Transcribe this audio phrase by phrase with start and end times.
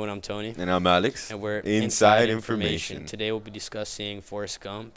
[0.00, 0.16] everyone.
[0.16, 0.54] I'm Tony.
[0.56, 1.30] And I'm Alex.
[1.30, 3.04] And we're Inside Information.
[3.04, 4.96] Today we'll be discussing Forrest Gump,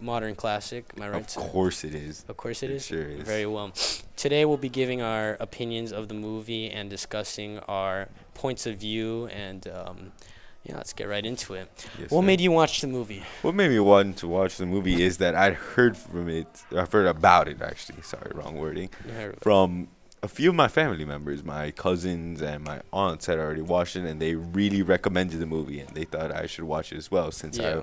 [0.00, 0.86] modern classic.
[0.96, 1.36] Am I right?
[1.36, 2.24] Of course it is.
[2.26, 2.86] Of course it It is.
[2.86, 3.20] sure is.
[3.20, 3.72] Very well.
[4.16, 9.26] Today we'll be giving our opinions of the movie and discussing our points of view
[9.26, 10.12] and um,
[10.62, 11.68] yeah, let's get right into it.
[11.98, 12.26] Yes, what sir.
[12.26, 13.22] made you watch the movie?
[13.42, 16.46] What made me want to watch the movie is that I'd heard from it.
[16.74, 18.00] I've heard about it actually.
[18.00, 18.88] Sorry, wrong wording.
[19.42, 19.88] From
[20.24, 24.04] a few of my family members, my cousins and my aunts had already watched it,
[24.04, 27.30] and they really recommended the movie, and they thought I should watch it as well
[27.30, 27.82] since Yeah.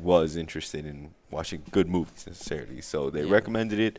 [0.00, 2.82] was interested in watching good movies necessarily.
[2.82, 3.32] So they Yeah.
[3.32, 3.98] recommended it,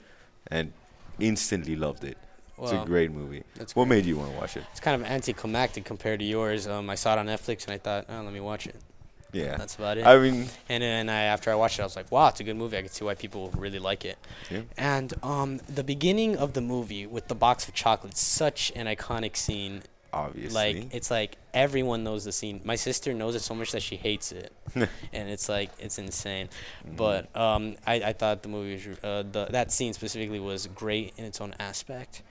[0.50, 0.72] and
[1.20, 2.18] instantly loved it.
[2.60, 3.44] it's a great movie.
[3.56, 3.98] that's What great.
[3.98, 4.64] made you want to watch it?
[4.72, 6.66] It's kind of anticlimactic compared to yours.
[6.68, 8.76] Um, I saw it on Netflix and I thought, oh, let me watch it.
[9.34, 9.58] Yeah.
[9.58, 10.05] That's about it.
[10.05, 12.44] I mean, And then I, after I watched it, I was like, wow, it's a
[12.44, 12.77] good movie.
[12.77, 14.18] I can see why people really like it.
[14.49, 14.62] Yeah.
[14.77, 19.35] And um, the beginning of the movie with the box of chocolates, such an iconic
[19.35, 19.84] scene.
[20.13, 20.54] obviously.
[20.54, 22.62] Like it's like everyone knows the scene.
[22.63, 26.48] My sister knows it so much that she hates it, and it's like it's insane.
[26.85, 26.96] Mm-hmm.
[26.96, 31.13] But um, I, I thought the movie was uh, the that scene specifically was great
[31.18, 32.24] in its own aspect.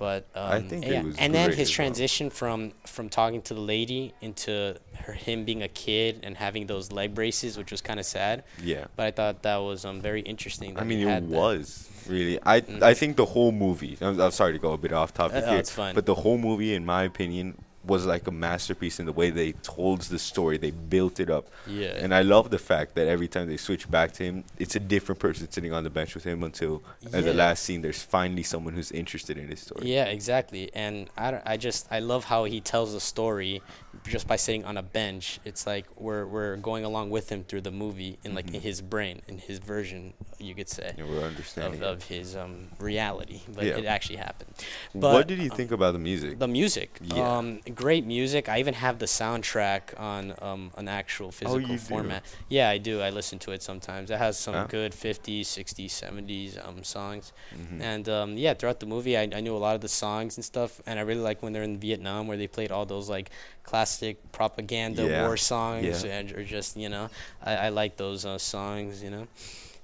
[0.00, 1.02] But um, I think yeah.
[1.02, 1.74] was and then his as well.
[1.76, 6.66] transition from from talking to the lady into her him being a kid and having
[6.66, 8.42] those leg braces, which was kind of sad.
[8.72, 8.86] yeah.
[8.96, 10.74] But I thought that was um very interesting.
[10.74, 11.36] That I mean, it had that.
[11.44, 12.38] was really.
[12.42, 12.82] I Mhm.
[12.82, 13.94] I think the whole movie.
[14.00, 15.94] I'm, I'm sorry to go a bit off topic Uh, oh, here, it's fine.
[15.94, 17.46] but the whole movie, in my opinion,
[17.84, 20.58] was like a masterpiece in the way they told the story.
[20.58, 21.88] They built it up, Yeah.
[21.96, 24.80] and I love the fact that every time they switch back to him, it's a
[24.80, 27.80] different person sitting on the bench with him until at the last scene.
[27.82, 29.90] There's finally someone who's interested in his story.
[29.90, 30.70] Yeah, exactly.
[30.74, 33.62] And I, I just I love how he tells the story
[34.04, 35.40] just by sitting on a bench.
[35.44, 38.80] It's like we're we're going along with him through the movie in like in his
[38.82, 41.80] brain, in his version, you could say, Yeah, we're of, understanding.
[41.80, 41.86] it.
[41.86, 43.40] of his um reality.
[43.48, 43.78] But Yeah.
[43.78, 44.50] it actually happened.
[44.92, 46.38] what did you um, think about the music?
[46.38, 47.38] The music, Yeah.
[47.38, 48.48] um, great music.
[48.48, 51.78] I even have the soundtrack on um, an actual physical Oh, you do?
[51.78, 52.24] format.
[52.48, 53.00] Yeah, I do.
[53.00, 54.10] I listen to it sometimes.
[54.10, 54.64] It has some Ah.
[54.66, 57.32] good 50s, 60s, 70s um, songs.
[57.54, 57.80] Mhm.
[57.82, 60.44] And um, yeah, throughout the movie, I, I knew a lot of the songs and
[60.44, 63.30] stuff, and I really like when they're in Vietnam, where they played all those like
[63.64, 66.12] classic propaganda Yeah, war songs, yeah.
[66.18, 67.08] and or just you know,
[67.42, 69.26] I, I like those uh, songs, you know,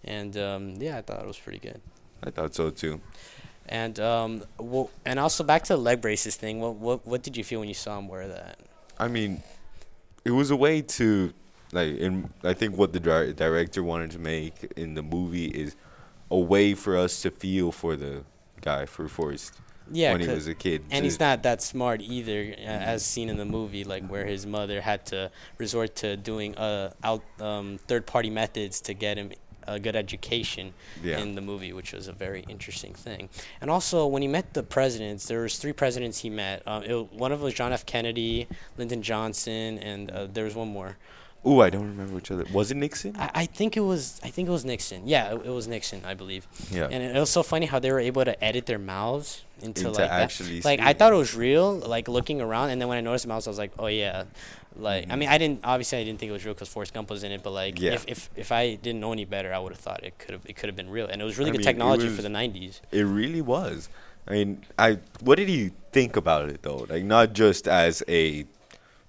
[0.05, 1.81] and um, yeah, I thought it was pretty good.
[2.25, 3.01] I thought so too.
[3.69, 6.61] And um, well, and also back to the leg braces thing.
[6.61, 8.59] What what what did you feel when you saw him wear that?
[8.99, 9.43] I mean,
[10.25, 11.33] it was a way to
[11.73, 11.97] like.
[11.99, 15.75] In I think what the dir- director wanted to make in the movie is
[16.31, 18.25] a way for us to feel for the
[18.61, 19.55] guy for Forrest
[19.93, 20.83] Yeah, when he was a kid.
[20.91, 24.27] and to- he's not that smart either, uh, as seen in the movie, like where
[24.27, 29.19] his mother had to resort to doing uh out um, third party methods to get
[29.19, 29.31] him
[29.67, 30.73] a good education
[31.03, 31.19] Yeah.
[31.19, 33.29] in the movie, which was a very interesting thing.
[33.61, 36.63] And also, when he met the presidents, there was three presidents he met.
[36.67, 37.85] Um, it, one of them was John F.
[37.87, 38.47] Kennedy,
[38.79, 40.97] Lyndon Johnson, and uh, there was one more.
[41.47, 42.45] Ooh, I don't remember which other.
[42.53, 43.15] Was it Nixon?
[43.17, 45.07] I, I think it was I think it was Nixon.
[45.07, 46.47] Yeah, it, it was Nixon, I believe.
[46.71, 46.89] yeah.
[46.91, 49.91] And it was so funny how they were able to edit their mouths into, Into
[49.93, 50.21] like that.
[50.23, 53.25] actually Like I thought it was real, like looking around, and then when I noticed
[53.25, 54.25] the mouse, I was like, oh yeah.
[54.79, 55.19] Like I Mhm.
[55.21, 57.33] mean, I didn't obviously I didn't think it was real because Forrest Gump was in
[57.33, 57.93] it, but like Yeah.
[57.93, 60.45] if, if if I didn't know any better, I would have thought it could have
[60.47, 62.29] it could have been real, and it was really I good mean, technology for the
[62.29, 62.81] '90s.
[62.93, 63.89] It really was.
[64.29, 64.99] I mean, I.
[65.21, 66.85] What did you think about it though?
[66.91, 68.45] Like not just as a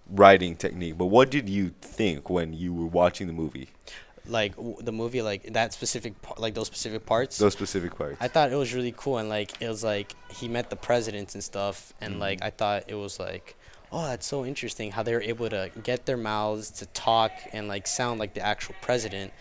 [0.09, 3.69] writing technique, but what did you think when you were watching the movie?
[4.25, 7.37] Like w- the movie, like that specific, par- like those specific parts.
[7.37, 8.17] Those specific parts.
[8.19, 11.33] I thought it was really cool, and like it was like he met the presidents
[11.33, 12.19] and stuff, and Mhm.
[12.19, 13.55] like I thought it was like,
[13.91, 17.69] oh, that's so interesting how they were able to get their mouths to talk and
[17.69, 19.31] like sound like the actual president,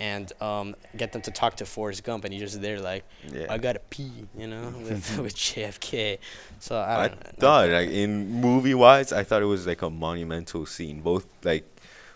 [0.00, 3.46] and um, get them to talk to Forrest Gump, and he's just there like, yeah.
[3.50, 6.18] I gotta pee, you know, with with JFK.
[6.58, 10.66] So I, I thought like in movie wise, I thought it was like a monumental
[10.66, 11.64] scene, both like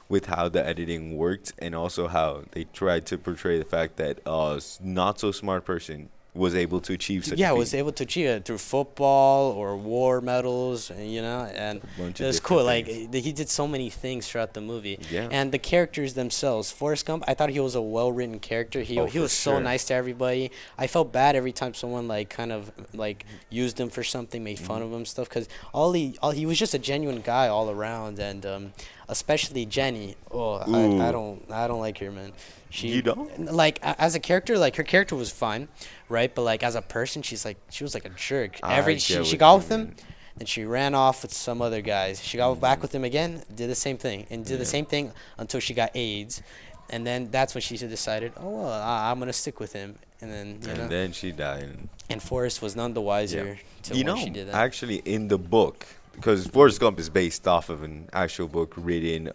[0.09, 4.19] with how the editing worked and also how they tried to portray the fact that
[4.27, 7.93] a s- not so smart person was able to achieve such yeah, a was able
[7.93, 12.65] to achieve it through football or war medals, you know, and it was cool.
[12.65, 13.15] Like things.
[13.15, 14.99] eh, he did so many things throughout the movie.
[15.11, 18.81] yeah, And the characters themselves, Forrest Gump, I thought he was a well-written character.
[18.83, 20.51] He Oh, he was so nice to everybody.
[20.77, 24.59] I felt bad every time someone like kind of like used him for something, made
[24.59, 24.87] fun Mhm.
[24.87, 25.29] of him stuff.
[25.29, 28.73] Cause all he all he was just a genuine guy all around, and um,
[29.09, 30.17] especially Jenny.
[30.33, 32.33] Oh, I, I don't I don't like her, man.
[32.75, 33.53] She You don't?
[33.53, 35.69] like as a character, like her character was fun,
[36.09, 36.35] right?
[36.35, 38.59] But like as a person, she's like she was like a jerk.
[38.65, 39.85] I Every she, she got with him.
[39.85, 39.95] mean.
[40.37, 42.21] Then she ran off with some other guys.
[42.21, 45.13] She got back with him again, did the same thing, and did the same thing
[45.39, 46.43] until she got AIDS.
[46.91, 49.97] And then that's when she decided, oh, well, I, I'm going to stick with him.
[50.21, 51.79] And then, you and know, then she died.
[52.11, 54.55] and Forrest was none the wiser to You know, she did that.
[54.57, 55.87] actually, in the book,
[56.17, 59.31] because Forrest Gump is based off of an actual book written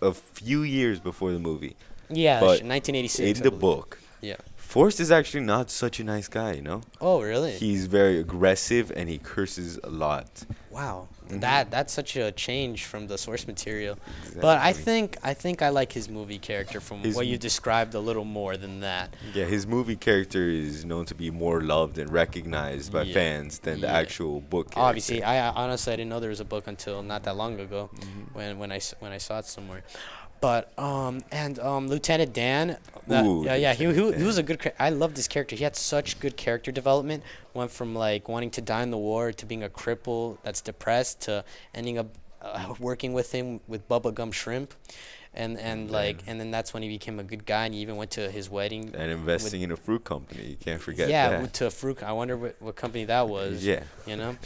[0.00, 1.74] a few years before the movie.
[2.10, 3.38] Yeah, But 1986.
[3.38, 4.36] In the book, Yeah.
[4.56, 6.80] Forrest is actually not such a nice guy, you know?
[7.00, 7.52] Oh, really?
[7.52, 10.44] He's very aggressive and he curses a lot.
[10.70, 11.06] wow.
[11.28, 11.40] Mhm.
[11.40, 13.96] That that's such a change from the source material.
[14.18, 14.40] Exactly.
[14.42, 17.94] But I think I think I like his movie character from His what you described
[17.94, 19.14] a little more than that.
[19.32, 23.14] Yeah, his movie character is known to be more loved and recognized by Yeah.
[23.14, 24.80] fans than the actual book character.
[24.88, 27.88] Obviously, I honestly I didn't know there was a book until not that long ago,
[27.94, 28.34] Mhm.
[28.34, 29.82] when when I when I saw it somewhere.
[30.44, 32.76] But um and um Lieutenant Dan,
[33.06, 35.56] that, Ooh, yeah yeah he, he he was a good I loved his character.
[35.56, 37.22] He had such good character development.
[37.54, 41.22] Went from like wanting to die in the war to being a cripple that's depressed
[41.22, 42.08] to ending up
[42.42, 44.74] uh, working with him with Bubba Gump Shrimp,
[45.36, 47.96] and and like and then that's when he became a good guy and he even
[47.96, 48.94] went to his wedding.
[48.96, 50.44] And investing in a fruit company.
[50.44, 51.52] You can't forget yeah, that.
[51.54, 52.02] to a fruit.
[52.02, 53.64] I wonder what, what company that was.
[53.64, 53.82] Yeah.
[54.06, 54.36] You know,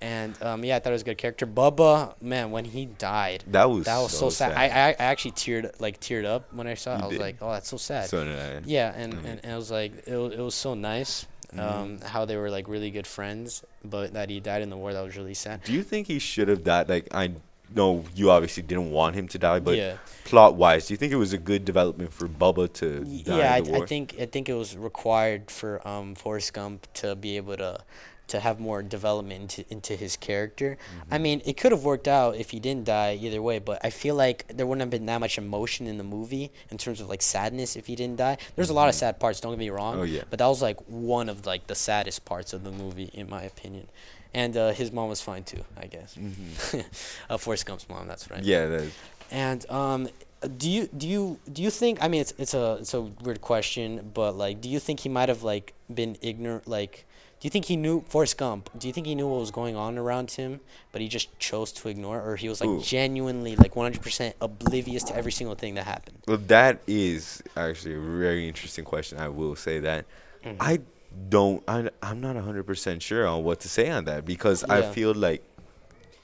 [0.00, 1.46] and um, yeah, I thought it was a good character.
[1.46, 4.52] Bubba, man, when he died, That was that was so, sad.
[4.52, 7.02] I, I I actually teared like teared up when I saw it.
[7.02, 7.20] I was did?
[7.20, 8.08] like, oh, that's so sad.
[8.08, 8.60] so did I.
[8.64, 9.18] yeah, and, Mhm.
[9.24, 11.26] and, and it was like it was, it was so nice.
[11.54, 11.60] Mhm.
[11.60, 14.92] Um, how they were like really good friends, but that he died in the war.
[14.92, 15.62] That was really sad.
[15.64, 16.90] Do you think he should have died?
[16.90, 17.32] Like, I
[17.74, 21.12] know you obviously didn't want him to die, but yeah, plot wise, do you think
[21.12, 23.54] it was a good development for Bubba to die yeah.
[23.54, 23.82] I, in the war?
[23.84, 27.80] I think I think it was required for um Forrest Gump to be able to
[28.28, 30.76] to have more development into, into his character.
[30.76, 31.14] Mm-hmm.
[31.14, 33.90] I mean, it could have worked out if he didn't die either way, but I
[33.90, 37.08] feel like there wouldn't have been that much emotion in the movie in terms of
[37.08, 38.36] like sadness if he didn't die.
[38.54, 40.00] There's a lot of sad parts, don't get me wrong.
[40.00, 40.22] Oh, yeah.
[40.28, 43.42] But that was like one of like the saddest parts of the movie in my
[43.42, 43.88] opinion.
[44.34, 46.14] And uh, his mom was fine too, I guess.
[46.20, 46.84] Mhm.
[47.30, 48.42] uh, Forrest Gump's mom, that's right.
[48.42, 48.88] Yeah, that,
[49.30, 50.08] And um,
[50.56, 52.02] do you do you do you think?
[52.02, 55.08] I mean, it's it's a it's a weird question, but like, do you think he
[55.08, 56.68] might have like been ignorant?
[56.68, 57.06] Like,
[57.40, 58.70] do you think he knew Forrest Gump?
[58.78, 60.60] Do you think he knew what was going on around him,
[60.92, 62.80] but he just chose to ignore, it, or he was like Ooh.
[62.82, 66.18] genuinely like 100% oblivious to every single thing that happened?
[66.28, 69.18] well, that is actually a very interesting question.
[69.18, 70.04] I will say that.
[70.44, 70.56] Mhm.
[70.60, 70.80] I
[71.28, 71.62] don't.
[71.68, 75.42] I, I'm not 100% sure on what to say on that because I feel like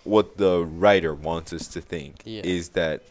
[0.05, 2.43] what the writer wants us to think Yeah.
[2.45, 3.03] is that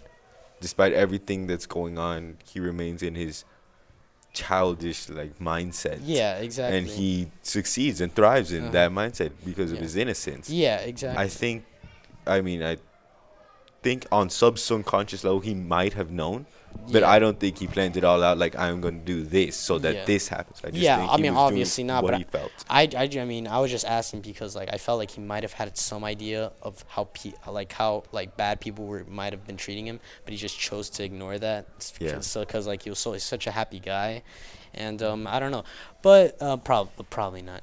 [0.61, 3.43] despite everything that's going on, he remains in his
[4.33, 5.99] childish like mindset.
[6.03, 6.77] Yeah, exactly.
[6.77, 8.71] And he succeeds and thrives in Uh-huh.
[8.71, 10.49] that mindset because of his innocence.
[10.49, 11.23] yeah, exactly.
[11.23, 11.65] I think,
[12.25, 12.77] I mean, I
[13.83, 16.45] think on sub subconscious level he might have known,
[16.91, 17.09] but Yeah.
[17.09, 18.37] I don't think he planned it all out.
[18.37, 20.05] Like I'm going to do this so that Yeah.
[20.05, 20.59] this happens.
[20.63, 22.51] I just Yeah, I mean, obviously not, What but he felt.
[22.69, 25.43] I, I, I mean, I was just asking because like I felt like he might
[25.43, 29.45] have had some idea of how pe- like how like bad people were might have
[29.47, 31.67] been treating him, but he just chose to ignore that.
[31.99, 32.19] Yeah.
[32.21, 34.23] So because like he was so he's such a happy guy,
[34.75, 35.63] and um I don't know,
[36.01, 37.61] but uh probably probably not.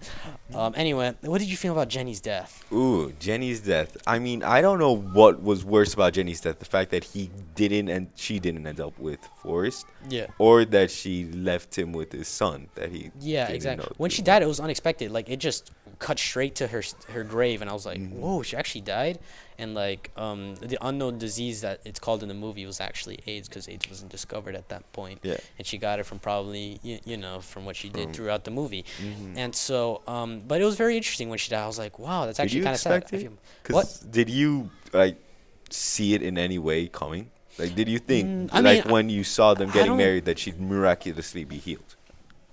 [0.55, 2.65] Um anyway, what did you feel about Jenny's death?
[2.73, 3.97] Ooh, Jenny's death.
[4.07, 7.31] I mean, I don't know what was worse about Jenny's death: the fact that he
[7.55, 10.27] didn't and she didn't end up with Forrest, Yeah.
[10.39, 13.11] or that she left him with his son that he.
[13.21, 13.89] Yeah, exactly.
[13.97, 15.11] When she died, it was unexpected.
[15.11, 18.13] Like it just cut straight to her her grave, and I was like, Mhm.
[18.13, 19.19] "Whoa, she actually died!"
[19.61, 23.47] And like, um, the unknown disease that it's called in the movie was actually AIDS
[23.49, 25.37] because AIDS wasn't discovered at that point, Yeah.
[25.59, 28.45] and she got it from probably you, you know from what she did From- throughout
[28.45, 28.85] the movie.
[29.01, 29.37] Mhm.
[29.37, 31.63] And so, um, but it was very interesting when she died.
[31.63, 33.39] I was like, "Wow, that's actually kind of sad." expect I feel-
[33.77, 33.87] What?
[34.11, 35.17] Did you like
[35.69, 37.31] see it in any way coming?
[37.59, 40.59] Like, did you think, Mm, like, mean, when you saw them getting married, that she'd
[40.59, 41.95] miraculously be healed?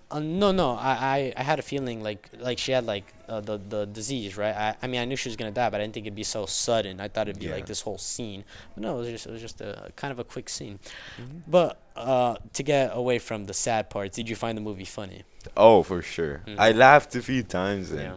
[0.10, 3.42] Uh, no, no, I, I, I had a feeling like like she had like uh,
[3.42, 4.56] the the disease, right?
[4.56, 6.24] I, I mean, I knew she was gonna die, but I didn't think it'd be
[6.24, 7.02] so sudden.
[7.02, 7.56] I thought it'd be Yeah.
[7.56, 8.46] like this whole scene.
[8.74, 10.80] But no, it was just it was just a kind of a quick scene.
[11.20, 11.42] Mhm.
[11.46, 15.24] But uh, to get away from the sad parts, did you find the movie funny?
[15.58, 16.42] Oh, for sure.
[16.48, 16.56] Mhm.
[16.58, 18.16] I laughed a few times, and Yeah.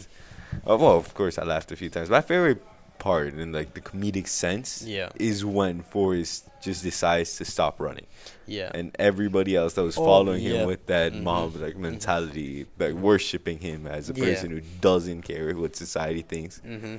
[0.67, 2.09] oh, well, of course, I laughed a few times.
[2.09, 2.63] My favorite
[3.01, 5.11] part, in like the comedic sense, Yeah.
[5.17, 8.07] is when Forrest just decides to stop running,
[8.47, 8.71] Yeah.
[8.75, 10.51] and everybody else that was Oh, following yeah.
[10.61, 11.23] him with that Mhm.
[11.25, 14.25] mob like mentality, like worshiping him as a Yeah.
[14.27, 16.61] person who doesn't care what society thinks.
[16.65, 16.97] mm-hmm.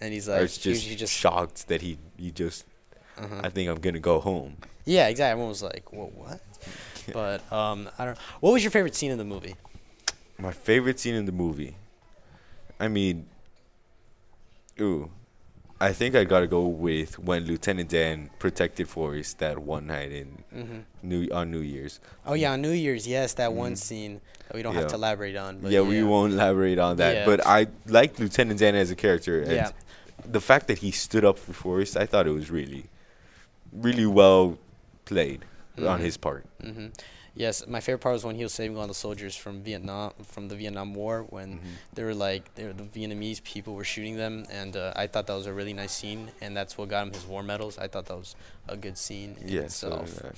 [0.00, 2.64] And he's like, it's just, he just shocked that he he just
[3.16, 3.40] uh-huh.
[3.44, 4.56] I think I'm gonna go home.
[4.84, 5.30] yeah, exactly.
[5.32, 6.40] Everyone was like, "Whoa, what?"
[7.12, 8.18] But um, I don't.
[8.40, 9.54] What was your favorite scene in the movie?
[10.36, 11.76] My favorite scene in the movie.
[12.80, 13.26] I mean,
[14.80, 15.10] ooh,
[15.84, 20.28] I think I gotta go with when Lieutenant Dan protected Forrest that one night in
[20.56, 20.78] Mm-hmm.
[21.02, 22.00] New on New Year's.
[22.24, 23.78] Oh yeah, on New Year's, yes, that one Mhm.
[23.78, 24.80] scene that we don't Yeah.
[24.80, 25.58] have to elaborate on.
[25.58, 27.26] But yeah, we won't elaborate on that, Yeah.
[27.26, 29.70] but I like Lieutenant Dan as a character, and Yeah.
[30.24, 32.86] the fact that he stood up for Forrest, I thought it was really,
[33.72, 34.56] really well
[35.04, 35.44] played
[35.76, 36.04] on Mhm.
[36.08, 36.46] his part.
[37.34, 40.12] Hmm Yes, my favorite part was when he was saving all the soldiers from Vietnam,
[40.24, 41.94] from the Vietnam War, when Mhm.
[41.94, 45.26] they were like, they were, the Vietnamese people were shooting them, and uh, I thought
[45.26, 47.76] that was a really nice scene, and that's what got him his war medals.
[47.78, 48.36] I thought that was
[48.68, 49.68] a good scene in Yeah.
[49.68, 50.24] So, itself.
[50.24, 50.30] uh,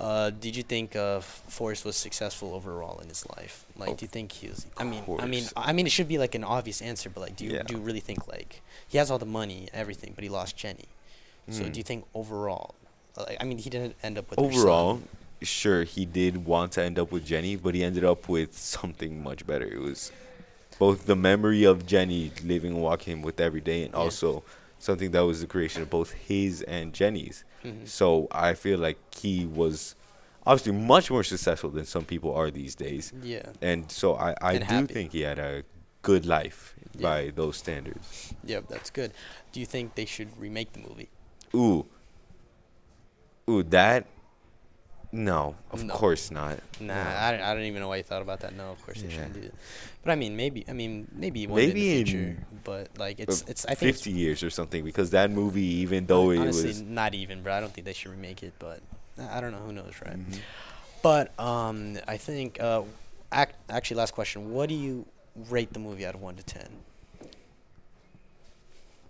[0.00, 3.66] Uh, did you think uh, Forrest was successful overall in his life?
[3.76, 4.64] Like, Of do you think he was?
[4.78, 5.44] I mean, I mean.
[5.56, 7.64] I mean, it should be like an obvious answer, but like, do you Yeah.
[7.68, 10.88] do you really think like he has all the money, everything, but he lost Jenny?
[11.50, 11.72] So mm.
[11.72, 12.74] do you think overall?
[13.16, 15.02] Like, I mean, he didn't end up with overall,
[15.42, 19.22] sure, he did want to end up with Jenny, but he ended up with something
[19.22, 19.66] much better.
[19.66, 20.12] It was
[20.78, 23.98] both the memory of Jenny living and walking with every day, and Yeah.
[24.00, 24.42] also
[24.78, 27.44] something that was the creation of both his and Jenny's.
[27.64, 27.86] Mhm.
[27.86, 29.94] So I feel like he was
[30.46, 33.12] obviously much more successful than some people are these days.
[33.22, 33.42] Yeah.
[33.60, 34.94] And so I, I And do happy.
[34.94, 35.64] think he had a
[36.00, 37.02] good life Yeah.
[37.02, 38.32] by those standards.
[38.44, 39.12] Yep, that's good.
[39.52, 41.10] Do you think they should remake the movie?
[41.54, 41.84] Ooh.
[43.50, 44.06] Ooh, that?
[45.12, 45.92] No, of No.
[45.94, 46.60] course not.
[46.78, 47.00] Nah, No.
[47.18, 48.54] I, don't, I don't even know why you thought about that.
[48.54, 49.54] No, of course they shouldn't do that.
[50.04, 50.64] But I mean, maybe.
[50.68, 52.18] I mean, maybe one Maybe in the future.
[52.28, 53.66] In But like, it's Uh, it's.
[53.66, 56.80] I think 50 years or something because that movie, even though it honestly was.
[56.82, 57.54] not even, bro.
[57.54, 58.52] I don't think they should remake it.
[58.60, 58.80] But
[59.18, 59.58] I don't know.
[59.58, 60.16] Who knows, right?
[60.16, 60.38] Mhm.
[61.02, 62.82] But um, I think uh,
[63.34, 64.52] ac- actually, last question.
[64.52, 65.06] What do you
[65.48, 66.68] rate the movie out of one to ten?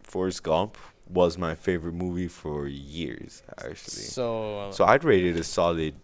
[0.03, 0.77] Forrest Gump
[1.13, 3.75] was my favorite movie for years, actually.
[3.75, 5.95] So, uh, So I'd rate it a solid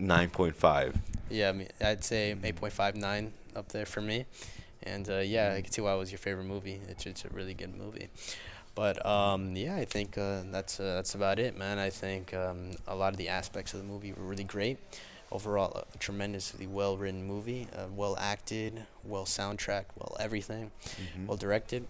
[0.00, 0.96] 9.5.
[1.30, 4.26] yeah, I mean, I'd say eight point five nine up there for me,
[4.82, 6.80] and uh, yeah, I can see why it was your favorite movie.
[6.88, 8.08] It's it's a really good movie.
[8.74, 11.78] But um, yeah, I think uh, that's uh, that's about it, man.
[11.78, 14.78] I think um, a lot of the aspects of the movie were really great.
[15.32, 20.70] Overall, a tremendously well written movie, uh, well acted, well soundtracked, well everything,
[21.16, 21.26] Mhm.
[21.26, 21.86] well directed.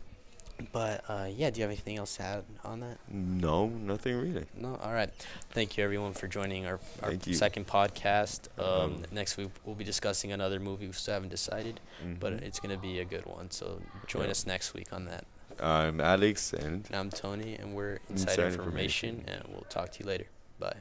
[0.72, 2.98] But uh, yeah, do you have anything else to add on that?
[3.10, 4.46] No, nothing really.
[4.56, 5.10] No, all right.
[5.50, 7.34] Thank you everyone for joining our, our Thank you.
[7.34, 8.48] second podcast.
[8.58, 11.80] Um, Um, next week we'll be discussing another movie we still haven't decided,
[12.20, 12.42] but Mhm.
[12.42, 13.50] it's gonna be a good one.
[13.50, 14.30] So join Yeah.
[14.30, 15.26] us next week on that.
[15.60, 19.40] I'm Alex, and And I'm Tony, and we're Inside, Inside Information, Information.
[19.44, 20.26] and we'll talk to you later.
[20.58, 20.76] Bye.